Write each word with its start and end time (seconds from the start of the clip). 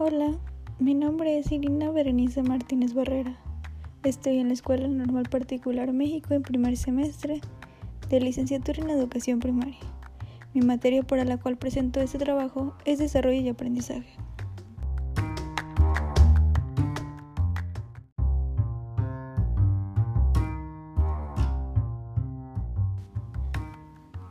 Hola, 0.00 0.30
mi 0.78 0.94
nombre 0.94 1.40
es 1.40 1.50
Irina 1.50 1.90
Berenice 1.90 2.44
Martínez 2.44 2.94
Barrera. 2.94 3.34
Estoy 4.04 4.38
en 4.38 4.46
la 4.46 4.54
Escuela 4.54 4.86
Normal 4.86 5.24
Particular 5.28 5.92
México 5.92 6.34
en 6.34 6.42
primer 6.42 6.76
semestre 6.76 7.40
de 8.08 8.20
licenciatura 8.20 8.80
en 8.80 8.90
Educación 8.90 9.40
Primaria. 9.40 9.80
Mi 10.54 10.60
materia 10.60 11.02
para 11.02 11.24
la 11.24 11.38
cual 11.38 11.56
presento 11.56 11.98
este 11.98 12.16
trabajo 12.16 12.76
es 12.84 13.00
Desarrollo 13.00 13.40
y 13.40 13.48
Aprendizaje. 13.48 14.08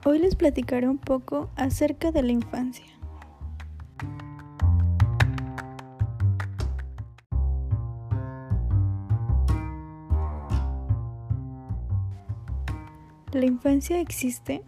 Hoy 0.06 0.20
les 0.20 0.38
platicaré 0.38 0.88
un 0.88 0.98
poco 0.98 1.50
acerca 1.58 2.14
de 2.14 2.24
la 2.24 2.32
infancia. 2.32 2.97
¿La 13.34 13.46
infancia 13.46 14.00
existe? 14.00 14.64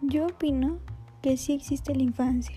Yo 0.00 0.24
opino 0.24 0.78
que 1.20 1.36
sí 1.36 1.52
existe 1.52 1.94
la 1.94 2.02
infancia, 2.02 2.56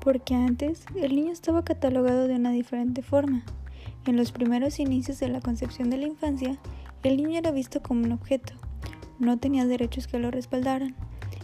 porque 0.00 0.36
antes 0.36 0.84
el 0.94 1.16
niño 1.16 1.32
estaba 1.32 1.64
catalogado 1.64 2.28
de 2.28 2.36
una 2.36 2.52
diferente 2.52 3.02
forma. 3.02 3.42
En 4.06 4.16
los 4.16 4.30
primeros 4.30 4.78
inicios 4.78 5.18
de 5.18 5.28
la 5.28 5.40
concepción 5.40 5.90
de 5.90 5.96
la 5.96 6.06
infancia, 6.06 6.58
el 7.02 7.16
niño 7.16 7.38
era 7.38 7.50
visto 7.50 7.82
como 7.82 8.04
un 8.04 8.12
objeto, 8.12 8.52
no 9.18 9.36
tenía 9.38 9.66
derechos 9.66 10.06
que 10.06 10.20
lo 10.20 10.30
respaldaran. 10.30 10.94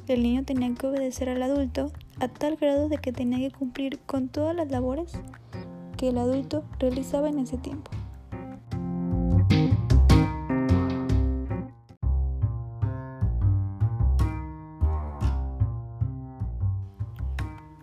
El 0.08 0.24
niño 0.24 0.44
tenía 0.44 0.74
que 0.74 0.86
obedecer 0.86 1.28
al 1.28 1.42
adulto 1.42 1.92
a 2.18 2.26
tal 2.26 2.56
grado 2.56 2.88
de 2.88 2.98
que 2.98 3.12
tenía 3.12 3.38
que 3.38 3.56
cumplir 3.56 4.00
con 4.00 4.28
todas 4.28 4.54
las 4.54 4.70
labores 4.70 5.12
que 5.96 6.08
el 6.08 6.18
adulto 6.18 6.64
realizaba 6.80 7.28
en 7.28 7.38
ese 7.38 7.56
tiempo. 7.56 7.90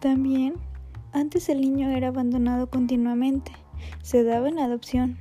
También, 0.01 0.55
antes 1.13 1.49
el 1.49 1.61
niño 1.61 1.89
era 1.89 2.09
abandonado 2.09 2.69
continuamente, 2.69 3.51
se 4.01 4.23
daba 4.23 4.49
en 4.49 4.59
adopción, 4.59 5.17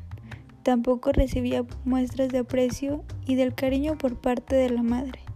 tampoco 0.63 1.13
recibía 1.13 1.65
muestras 1.85 2.29
de 2.29 2.39
aprecio 2.39 3.03
y 3.27 3.37
del 3.37 3.55
cariño 3.55 3.97
por 3.99 4.17
parte 4.21 4.55
de 4.55 4.71
la 4.71 4.83
madre. 4.83 5.28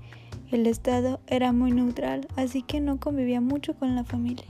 El 0.53 0.67
estado 0.67 1.19
era 1.28 1.50
muy 1.55 1.72
neutral, 1.72 2.28
así 2.36 2.61
que 2.61 2.83
no 2.83 3.00
convivía 3.00 3.41
mucho 3.41 3.72
con 3.72 3.97
la 3.97 4.05
familia. 4.05 4.45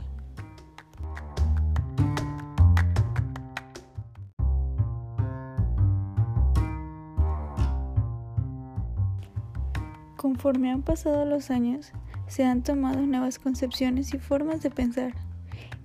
Conforme 10.17 10.73
han 10.73 10.83
pasado 10.83 11.25
los 11.25 11.53
años, 11.53 11.93
se 12.27 12.43
han 12.43 12.65
tomado 12.65 13.01
nuevas 13.03 13.39
concepciones 13.39 14.13
y 14.13 14.19
formas 14.19 14.61
de 14.61 14.71
pensar. 14.71 15.15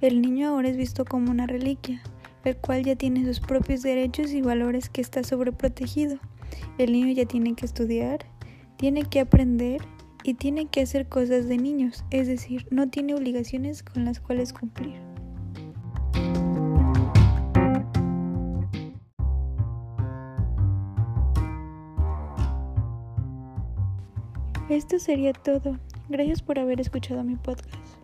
El 0.01 0.23
niño 0.23 0.49
ahora 0.49 0.69
es 0.69 0.77
visto 0.77 1.05
como 1.05 1.29
una 1.29 1.45
reliquia, 1.45 2.01
el 2.43 2.57
cual 2.57 2.83
ya 2.83 2.95
tiene 2.95 3.23
sus 3.23 3.39
propios 3.39 3.83
derechos 3.83 4.31
y 4.31 4.41
valores 4.41 4.89
que 4.89 5.01
está 5.01 5.23
sobreprotegido. 5.23 6.17
El 6.79 6.93
niño 6.93 7.13
ya 7.13 7.25
tiene 7.25 7.53
que 7.53 7.67
estudiar, 7.67 8.25
tiene 8.77 9.03
que 9.03 9.19
aprender 9.19 9.81
y 10.27 10.33
tiene 10.33 10.65
que 10.65 10.81
hacer 10.81 11.07
cosas 11.07 11.47
de 11.47 11.55
niños, 11.55 12.03
es 12.09 12.27
decir, 12.27 12.67
no 12.69 12.89
tiene 12.89 13.15
obligaciones 13.15 13.81
con 13.81 14.03
las 14.03 14.19
cuales 14.19 14.51
cumplir. 14.51 14.95
Esto 24.67 24.99
sería 24.99 25.31
todo. 25.31 25.79
Gracias 26.09 26.41
por 26.41 26.59
haber 26.59 26.81
escuchado 26.81 27.23
mi 27.23 27.37
podcast. 27.37 27.97